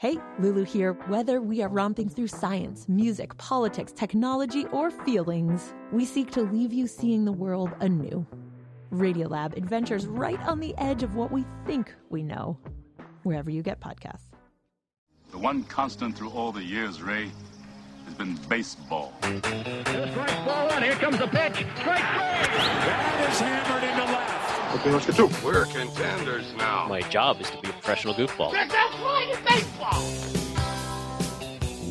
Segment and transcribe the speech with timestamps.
[0.00, 0.92] Hey, Lulu here.
[1.08, 6.72] Whether we are romping through science, music, politics, technology, or feelings, we seek to leave
[6.72, 8.24] you seeing the world anew.
[8.92, 12.56] Radiolab adventures right on the edge of what we think we know,
[13.24, 14.28] wherever you get podcasts.
[15.32, 17.32] The one constant through all the years, Ray,
[18.04, 19.12] has been baseball.
[19.20, 20.82] Strike ball one.
[20.84, 21.54] Here comes the pitch.
[21.56, 21.98] Strike three.
[21.98, 24.37] That is hammered into left.
[24.74, 25.30] Okay, let's get two.
[25.42, 26.86] We're contenders now.
[26.88, 28.52] My job is to be a professional goofball.
[28.52, 29.26] That's right.
[29.30, 30.02] It's baseball.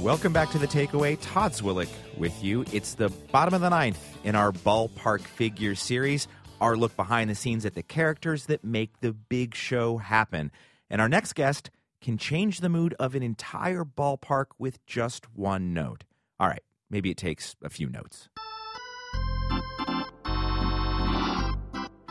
[0.04, 1.18] Welcome back to the takeaway.
[1.20, 2.66] Todd Zwillich with you.
[2.72, 6.28] It's the bottom of the ninth in our ballpark figure series.
[6.62, 10.52] Our look behind the scenes at the characters that make the big show happen.
[10.88, 15.74] And our next guest can change the mood of an entire ballpark with just one
[15.74, 16.04] note.
[16.40, 18.30] All right, maybe it takes a few notes.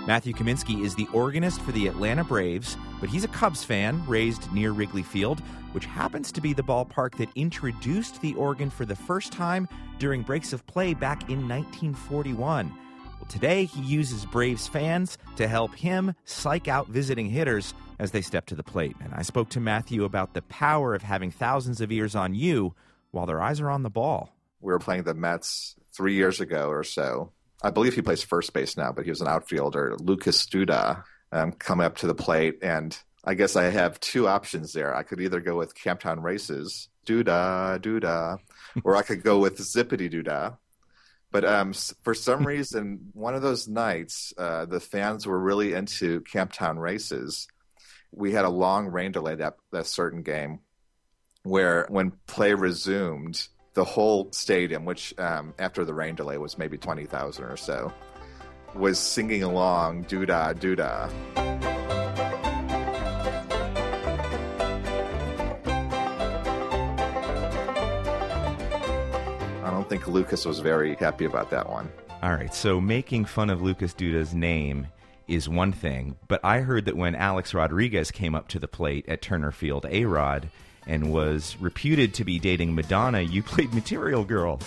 [0.06, 4.52] Matthew Kaminski is the organist for the Atlanta Braves, but he's a Cubs fan raised
[4.52, 5.40] near Wrigley Field,
[5.72, 10.22] which happens to be the ballpark that introduced the organ for the first time during
[10.22, 12.72] breaks of play back in 1941.
[13.18, 18.22] Well, today he uses Braves fans to help him psych out visiting hitters as they
[18.22, 18.94] step to the plate.
[19.02, 22.76] And I spoke to Matthew about the power of having thousands of ears on you
[23.10, 24.32] while their eyes are on the ball.
[24.60, 27.32] We were playing the Mets three years ago or so.
[27.62, 31.52] I believe he plays first base now, but he was an outfielder, Lucas Duda, um,
[31.52, 32.58] coming up to the plate.
[32.62, 34.94] And I guess I have two options there.
[34.94, 38.38] I could either go with Camptown Races, Duda, Duda,
[38.84, 40.58] or I could go with Zippity Duda.
[41.32, 46.20] But um, for some reason, one of those nights, uh, the fans were really into
[46.22, 47.48] Camptown Races.
[48.12, 50.60] We had a long rain delay that, that certain game
[51.42, 56.78] where when play resumed, the whole stadium, which um, after the rain delay was maybe
[56.78, 57.92] 20,000 or so,
[58.74, 61.10] was singing along doodah doodah.
[69.62, 71.92] I don't think Lucas was very happy about that one.
[72.22, 74.86] All right, so making fun of Lucas Duda's name
[75.28, 79.04] is one thing, but I heard that when Alex Rodriguez came up to the plate
[79.06, 80.48] at Turner Field, A Rod,
[80.86, 84.60] and was reputed to be dating Madonna, you played Material Girl.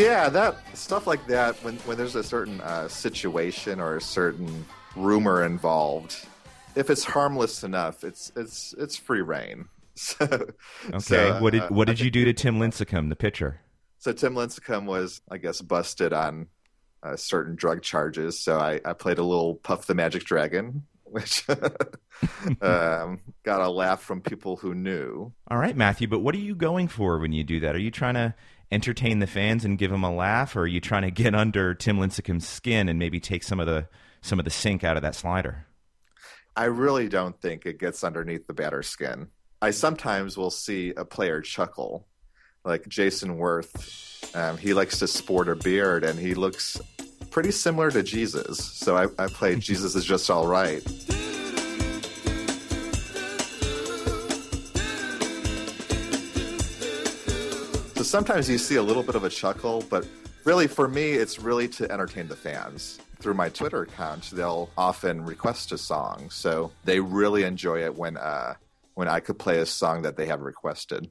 [0.00, 1.56] Yeah, that stuff like that.
[1.62, 4.64] When when there's a certain uh, situation or a certain
[4.96, 6.26] rumor involved,
[6.74, 9.68] if it's harmless enough, it's it's it's free reign.
[10.18, 10.24] So,
[10.88, 13.60] Okay, so, what did uh, what did you do to Tim Lincecum, the pitcher?
[13.98, 16.46] So Tim Lincecum was, I guess, busted on
[17.02, 18.38] uh, certain drug charges.
[18.38, 21.46] So I, I played a little Puff the Magic Dragon, which
[22.62, 25.32] um, got a laugh from people who knew.
[25.48, 27.74] All right, Matthew, but what are you going for when you do that?
[27.74, 28.34] Are you trying to
[28.72, 31.74] entertain the fans and give them a laugh, or are you trying to get under
[31.74, 33.86] Tim Lincecum's skin and maybe take some of the
[34.22, 35.66] some of the sink out of that slider?
[36.56, 39.28] I really don't think it gets underneath the batter's skin.
[39.62, 42.06] I sometimes will see a player chuckle,
[42.64, 44.34] like Jayson Werth.
[44.34, 46.80] Um, he likes to sport a beard, and he looks
[47.30, 48.58] pretty similar to Jesus.
[48.58, 50.82] So I, I played Jesus is just all right.
[57.96, 60.08] So sometimes you see a little bit of a chuckle, but
[60.44, 62.98] really for me, it's really to entertain the fans.
[63.18, 68.16] Through my Twitter account, they'll often request a song, so they really enjoy it when
[68.16, 68.54] uh,
[69.00, 71.10] when I could play a song that they have requested.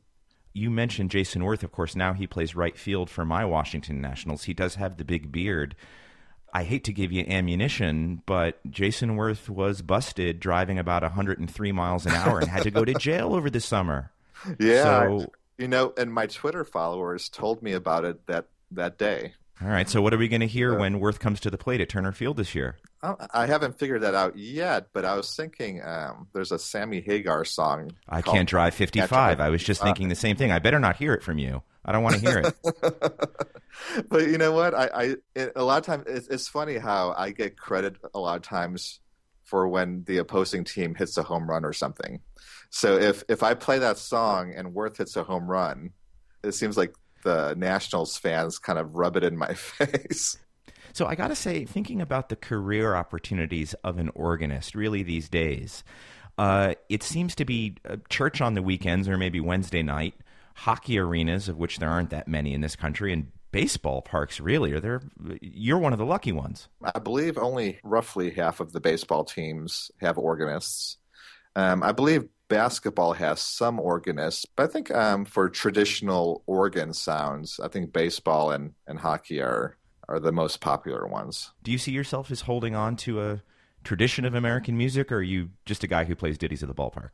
[0.53, 1.95] You mentioned Jayson Werth, of course.
[1.95, 4.43] Now he plays right field for my Washington Nationals.
[4.43, 5.75] He does have the big beard.
[6.53, 12.05] I hate to give you ammunition, but Jayson Werth was busted driving about 103 miles
[12.05, 14.11] an hour and had to go to jail over the summer.
[14.59, 19.33] Yeah, So- you know, and my Twitter followers told me about it that that day.
[19.61, 20.79] All right, so what are we going to hear Yeah.
[20.79, 22.77] when Werth comes to the plate at Turner Field this year?
[23.01, 27.01] I I haven't figured that out yet, but I was thinking um, there's a Sammy
[27.01, 27.91] Hagar song.
[28.07, 29.09] I can't drive 55.
[29.09, 29.87] Drive I was just 55.
[29.87, 30.51] thinking the same thing.
[30.51, 31.63] I better not hear it from you.
[31.85, 32.55] I don't want to hear it.
[34.09, 34.73] but you know what?
[34.73, 38.19] I, I it, a lot of times it's, it's funny how I get credit a
[38.19, 38.99] lot of times
[39.43, 42.19] for when the opposing team hits a home run or something.
[42.69, 45.91] So if if I play that song and Werth hits a home run,
[46.43, 46.93] it seems like
[47.23, 50.37] the Nationals fans kind of rub it in my face.
[50.99, 55.29] So I got to say, thinking about the career opportunities of an organist, really these
[55.29, 55.81] days,
[56.37, 60.13] uh, it seems to be uh, church on the weekends or maybe Wednesday night,
[60.55, 64.41] hockey arenas, of which there aren't that many in this country, and baseball parks.
[64.41, 65.01] Really, are there?
[65.39, 66.67] You're one of the lucky ones.
[66.93, 70.97] I believe only roughly half of the baseball teams have organists.
[71.55, 77.57] Um, I believe basketball has some organists, but I think um, for traditional organ sounds,
[77.57, 79.77] I think baseball and, and hockey are
[80.09, 81.51] are the most popular ones.
[81.63, 83.43] Do you see yourself as holding on to a
[83.83, 86.75] tradition of American music, or are you just a guy who plays ditties at the
[86.75, 87.11] ballpark?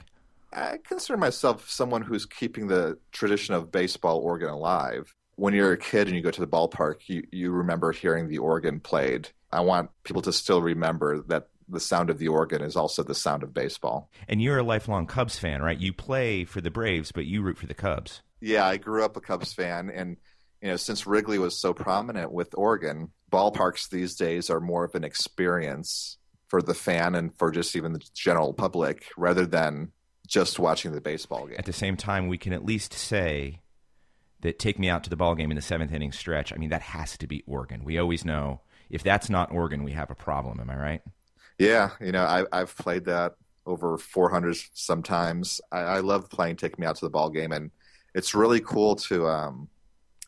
[0.53, 5.13] I consider myself someone who's keeping the tradition of baseball organ alive.
[5.36, 8.38] When you're a kid and you go to the ballpark, you, you remember hearing the
[8.38, 9.30] organ played.
[9.51, 13.15] I want people to still remember that the sound of the organ is also the
[13.15, 14.09] sound of baseball.
[14.30, 15.77] And you're a lifelong Cubs fan, right?
[15.77, 18.21] You play for the Braves, but you root for the Cubs.
[18.39, 20.18] Yeah, I grew up a Cubs fan, and
[20.65, 24.95] you know, since Wrigley was so prominent with organ, ballparks these days are more of
[24.95, 26.17] an experience
[26.47, 29.91] for the fan and for just even the general public rather than
[30.25, 31.57] just watching the baseball game.
[31.59, 33.62] At the same time, we can at least say
[34.41, 36.51] that take me out to the ball game in the seventh inning stretch.
[36.51, 37.83] I mean, that has to be organ.
[37.83, 40.59] We always know if that's not organ, we have a problem.
[40.59, 41.01] Am I right?
[41.59, 43.35] Yeah, you know, I, I've played that
[43.67, 45.62] over 400 sometimes.
[45.71, 47.69] I, I love playing Take Me Out to the Ball Game, and
[48.15, 49.69] it's really cool to, um,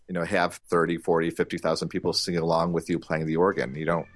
[0.07, 3.75] you know, have 30, 40, 50,000 people singing along with you playing the organ.
[3.75, 4.07] You don't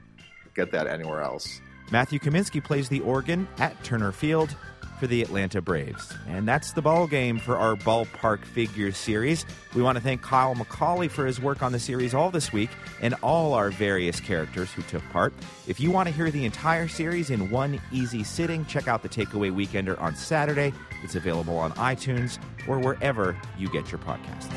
[0.55, 1.61] get that anywhere else.
[1.91, 4.55] Matthew Kaminski plays the organ at Turner Field
[5.01, 6.13] for the Atlanta Braves.
[6.27, 9.47] And that's the ball game for our Ballpark Figures series.
[9.75, 12.69] We want to thank Kyle McCauley for his work on the series all this week
[13.01, 15.33] and all our various characters who took part.
[15.67, 19.09] If you want to hear the entire series in one easy sitting, check out the
[19.09, 20.71] Takeaway Weekender on Saturday.
[21.03, 24.51] It's available on iTunes or wherever you get your podcasts.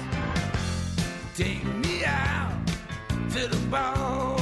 [1.34, 2.52] Take me out
[3.30, 4.33] to the ball